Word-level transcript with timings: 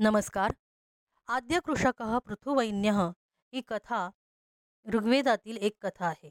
नमस्कार. 0.00 0.50
आद्य 1.26 1.60
कृषक 1.60 2.02
पृथुवैन्य 2.02 2.90
ही 3.52 3.60
कथा 3.60 4.10
ऋग्वेदातील 4.94 5.56
एक 5.56 5.72
कथा 5.80 6.06
आहे. 6.06 6.30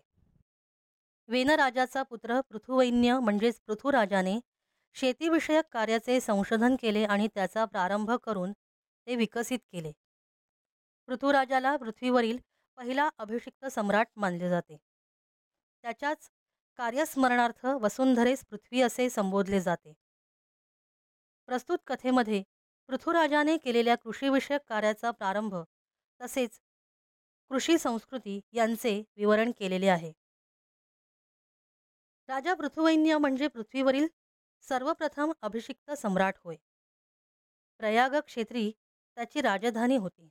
वेनराजाचा 1.27 2.03
पुत्र 2.03 2.41
पृथुवैन्य 2.41 3.19
म्हणजेच 3.19 3.59
पृथुराजाने 3.67 4.39
शेतीविषयक 4.93 5.65
कार्याचे 5.71 6.21
संशोधन 6.21 6.75
केले 6.81 7.05
आणि 7.05 7.27
त्याचा 7.27 7.65
प्रारंभ 7.65 8.11
करून 8.11 8.51
ते 9.07 9.15
विकसित 9.15 9.59
केले. 9.71 9.91
पृथुराजाला 11.07 11.77
पृथ्वीवरील 11.77 12.37
पहिला 12.77 13.09
अभिषिक्त 13.17 13.65
सम्राट 13.65 14.07
मानले 14.15 14.49
जाते. 14.49 14.77
त्याच्याच 15.81 16.29
कार्यस्मरणार्थ 16.77 17.65
वसुंधरेस 17.65 18.45
पृथ्वी 18.45 18.81
असे 18.81 19.09
संबोधले 19.09 19.61
जाते. 19.61 19.93
प्रस्तुत 21.45 21.77
कथेमध्ये 21.87 22.43
पृथुराजाने 22.89 23.57
केलेल्या 23.57 23.95
कृषीविषयक 23.95 24.61
कार्याचा 24.67 25.11
प्रारंभ 25.11 25.55
तसेच 26.21 26.59
कृषी 27.49 27.77
संस्कृती 27.77 28.39
यांचे 28.53 29.03
विवरण 29.17 29.51
केलेले 29.51 29.87
आहे. 29.87 30.11
राजा 32.29 32.53
पृथुवैन्य 32.53 33.17
म्हणजे 33.17 33.47
पृथ्वीवरील 33.47 34.07
सर्वप्रथम 34.61 35.31
अभिषिक्त 35.41 35.91
सम्राट 35.91 36.37
होय. 36.43 36.55
प्रयाग 37.79 38.15
क्षेत्री 38.15 38.71
त्याची 39.17 39.41
राजधानी 39.41 39.97
होती. 39.97 40.29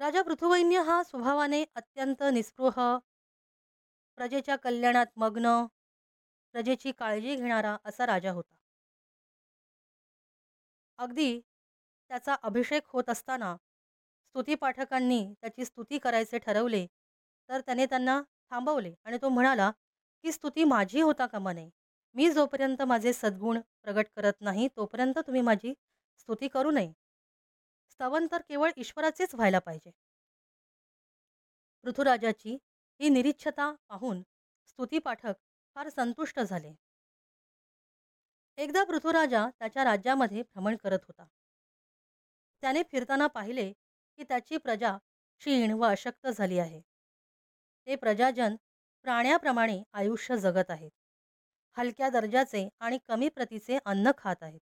राजा 0.00 0.22
पृथुवैन्य 0.22 0.82
हा 0.82 1.02
स्वभावाने 1.02 1.64
अत्यंत 1.74 2.22
निस्पृह 2.32 2.80
प्रजेच्या 4.16 4.56
कल्याणात 4.56 5.06
मग्न 5.16 5.66
प्रजेची 6.54 6.92
काळजी 6.92 7.36
घेणारा 7.36 7.76
असा 7.84 8.06
राजा 8.06 8.32
होता. 8.32 8.54
अगदी 11.02 11.30
त्याचा 12.10 12.34
अभिषेक 12.42 12.82
होत 12.88 13.08
असताना 13.10 13.54
स्तुतीपाठकांनी 13.56 15.20
त्याची 15.40 15.64
स्तुती 15.64 15.98
करायचे 15.98 16.38
ठरवले 16.38 16.86
तर 17.48 17.60
त्याने 17.60 17.86
त्यांना 17.86 18.20
थांबवले 18.50 18.94
आणि 19.04 19.18
तो 19.22 19.28
म्हणाला 19.28 19.70
की 20.24 20.32
स्तुती 20.32 20.64
माझी 20.64 21.00
होता 21.00 21.26
कामा 21.26 21.52
नये. 21.52 21.68
मी 22.16 22.30
जोपर्यंत 22.30 22.82
माझे 22.82 23.12
सद्गुण 23.12 23.60
प्रगट 23.82 24.06
करत 24.16 24.40
नाही 24.40 24.68
तोपर्यंत 24.76 25.18
तुम्ही 25.18 25.40
माझी 25.42 25.74
स्तुती 26.18 26.48
करू 26.48 26.70
नये. 26.70 26.92
स्तवन 27.90 28.26
तर 28.32 28.40
केवळ 28.48 28.70
ईश्वराचेच 28.76 29.34
व्हायला 29.34 29.58
पाहिजे. 29.58 29.90
पृथुराजाची 31.84 32.56
ही 33.00 33.08
निरीच्छता 33.08 33.70
पाहून 33.88 34.22
स्तुतीपाठक 34.68 35.34
फार 35.76 35.88
संतुष्ट 35.88 36.40
झाले. 36.40 36.72
एकदा 38.58 38.82
पृथुराजा 38.84 39.46
त्याच्या 39.58 39.84
राज्यामध्ये 39.84 40.42
भ्रमण 40.42 40.76
करत 40.76 40.98
होता. 41.06 41.24
त्याने 42.62 42.82
फिरताना 42.82 43.26
पाहिले 43.26 43.72
की 44.18 44.24
त्याची 44.24 44.56
प्रजा 44.56 44.96
क्षीण 45.42 45.72
व 45.72 45.84
अशक्त 45.84 46.26
झाली 46.28 46.58
आहे. 46.58 46.80
ते 47.86 47.96
प्रजाजन 47.96 48.56
प्राण्याप्रमाणे 49.04 49.82
आयुष्य 49.92 50.36
जगत 50.36 50.70
आहेत. 50.70 50.90
हलक्या 51.76 52.08
दर्जाचे 52.10 52.68
आणि 52.80 52.98
कमी 53.08 53.28
प्रतीचे 53.28 53.78
अन्न 53.84 54.10
खात 54.18 54.42
आहेत. 54.42 54.60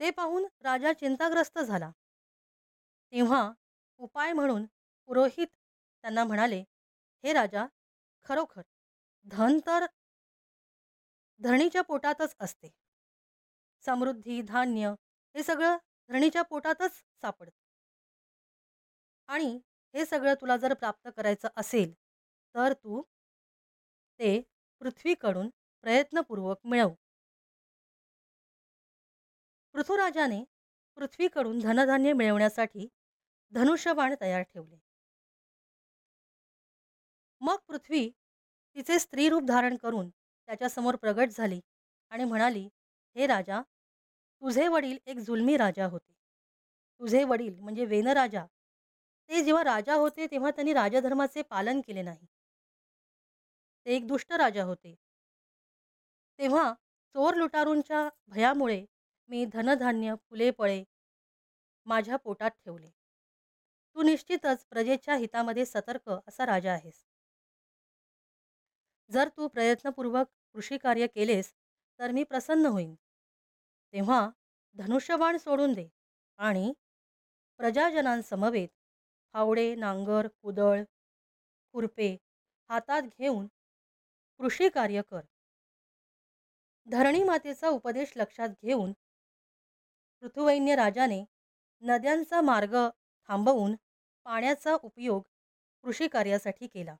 ते 0.00 0.10
पाहून 0.10 0.46
राजा 0.62 0.92
चिंताग्रस्त 0.92 1.58
झाला. 1.58 1.90
तेव्हा 3.12 3.50
उपाय 4.00 4.32
म्हणून 4.32 4.64
पुरोहित 5.08 5.46
त्यांना 5.46 6.24
म्हणाले 6.24 6.60
हे 7.24 7.32
राजा 7.32 7.66
खरोखर 8.26 8.62
धन 9.26 9.58
तर 9.66 9.86
धरणीच्या 11.40 11.82
पोटातच 11.82 12.34
असते. 12.40 12.72
समृद्धी 13.84 14.40
धान्य 14.42 14.94
हे 15.34 15.42
सगळं 15.42 15.76
धरणीच्या 16.10 16.42
पोटातच 16.42 16.92
सापडतं. 17.22 17.50
आणि 19.28 19.58
हे 19.94 20.04
सगळं 20.06 20.34
तुला 20.40 20.56
जर 20.56 20.74
प्राप्त 20.74 21.08
करायचं 21.16 21.48
असेल 21.56 21.92
तर 22.54 22.72
तू 22.74 23.02
ते 24.20 24.30
पृथ्वीकडून 24.80 25.48
प्रयत्नपूर्वक 25.84 26.58
मिळव. 26.64 26.92
पृथ्वीराजाने 29.74 30.42
पृथ्वीकडून 30.98 31.58
धनधान्य 31.58 32.12
मिळवण्यासाठी 32.12 32.88
धनुष्यबाण 33.52 34.14
तयार 34.20 34.42
ठेवले. 34.44 34.76
मग 37.40 37.56
पृथ्वी 37.68 38.08
तिचे 38.76 38.98
स्त्रीरूप 38.98 39.44
धारण 39.44 39.76
करून 39.76 40.08
त्याच्यासमोर 40.10 40.96
प्रगट 40.96 41.30
झाली 41.30 41.60
आणि 42.12 42.24
म्हणाली 42.24 42.68
हे 43.16 43.26
राजा 43.26 43.60
तुझे 44.42 44.66
वडील 44.68 44.96
एक 45.06 45.18
जुलमी 45.18 45.56
राजा 45.56 45.86
होते. 45.86 46.12
तुझे 47.00 47.22
वडील 47.24 47.54
म्हणजे 47.58 47.84
वेनराजा 47.84 48.44
ते 49.30 49.42
जेव्हा 49.44 49.62
राजा 49.64 49.94
होते 49.94 50.26
तेव्हा 50.26 50.50
त्यांनी 50.50 50.72
राजधर्माचे 50.72 51.42
पालन 51.42 51.80
केले 51.80 52.02
नाही. 52.02 52.26
ते 53.86 53.94
एक 53.96 54.06
दुष्ट 54.06 54.32
राजा 54.32 54.64
होते. 54.64 54.94
तेव्हा 56.38 56.72
चोर 57.14 57.34
लुटारूंच्या 57.34 58.08
भयामुळे 58.26 58.84
मी 59.30 59.44
धनधान्य 59.44 60.14
फुले 60.20 60.50
पळे 60.50 60.82
माझ्या 61.86 62.16
पोटात 62.16 62.50
ठेवले. 62.50 62.90
तू 63.96 64.02
निश्चितच 64.02 64.64
प्रजेच्या 64.70 65.14
हितामध्ये 65.16 65.64
सतर्क 65.66 66.10
असा 66.28 66.46
राजा 66.46 66.72
आहेस. 66.72 66.94
जर 69.10 69.28
तू 69.28 69.48
प्रयत्नपूर्वक 69.48 70.26
कृषी 70.54 70.78
कार्य 70.78 71.06
केलेस 71.06 71.52
तर 72.00 72.10
मी 72.10 72.24
प्रसन्न 72.24 72.66
होईन. 72.66 72.94
तेव्हा 73.94 74.28
धनुष्यबाण 74.76 75.36
सोडून 75.36 75.72
दे 75.72 75.88
आणि 76.38 76.72
प्रजाजनांसमवेत 77.60 78.68
फावडे 79.34 79.74
नांगर 79.74 80.26
कुदळ 80.42 80.82
खुरपे 81.74 82.16
हातात 82.70 83.02
घेऊन 83.18 83.46
कृषी 84.40 84.68
कार्य 84.68 85.02
कर. 85.10 85.20
धरणी 86.86 87.22
मातेचा 87.24 87.68
उपदेश 87.68 88.12
लक्षात 88.16 88.48
घेऊन 88.62 88.92
पृथुवैन्य 90.22 90.74
राजाने 90.76 91.24
नद्यांचा 91.82 92.40
मार्ग 92.40 92.76
थांबवून 93.28 93.74
पाण्याचा 94.26 94.76
उपयोग 94.82 95.22
कृषी 95.84 96.08
कार्यासाठी 96.08 96.66
केला. 96.66 96.94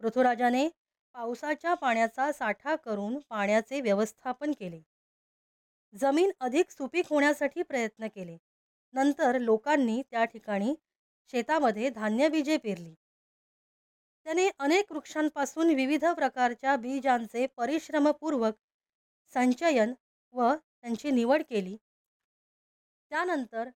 पृथुराजाने 0.00 0.68
पावसाच्या 1.14 1.74
पाण्याचा 1.74 2.32
साठा 2.32 2.74
करून 2.76 3.18
पाण्याचे 3.28 3.80
व्यवस्थापन 3.80 4.52
केले. 4.52 4.80
जमीन 5.94 6.30
अधिक 6.40 6.70
सुपीक 6.70 7.06
होण्यासाठी 7.10 7.62
प्रयत्न 7.62 8.06
केले. 8.06 8.36
नंतर 8.94 9.38
लोकांनी 9.38 10.02
त्या 10.10 10.24
ठिकाणी 10.24 10.74
शेतामध्ये 11.32 11.90
धान्य 11.90 12.28
बीजे 12.28 12.56
पेरली. 12.56 12.94
त्याने 14.26 14.48
अनेक 14.58 14.92
वृक्षांपासून 14.92 15.70
विविध 15.74 16.04
प्रकारच्या 16.06 16.76
बीजांचे 16.76 17.46
परिश्रमपूर्वक 17.46 18.54
संचयन 19.34 19.94
व 20.34 20.52
त्यांची 20.54 21.10
निवड 21.10 21.42
केली. 21.42 21.76
त्यानंतर 23.10 23.68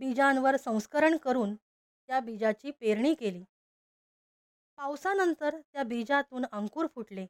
बीजांवर 0.00 0.56
संस्करण 0.56 1.16
करून 1.16 1.54
त्या 1.54 2.20
बीजाची 2.20 2.70
पेरणी 2.70 3.14
केली. 3.14 3.44
पावसानंतर 4.78 5.60
त्या 5.72 5.82
बीजातून 5.82 6.44
अंकुर 6.52 6.86
फुटले 6.94 7.26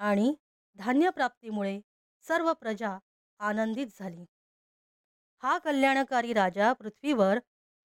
आणि 0.00 0.34
धान्यप्राप्तीमुळे 0.76 1.80
सर्व 2.24 2.52
प्रजा 2.52 2.98
आनंदित 3.44 3.86
झाली. 3.98 4.24
हा 5.42 5.56
कल्याणकारी 5.58 6.32
राजा 6.32 6.72
पृथ्वीवर 6.72 7.38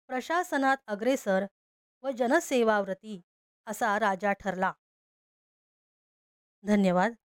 प्रशासनात 0.09 0.77
अग्रेसर 0.87 1.47
व 2.05 2.11
जनसेवाव्रती 2.11 3.21
असा 3.67 3.99
राजा 3.99 4.33
ठरला. 4.33 4.73
धन्यवाद. 6.65 7.17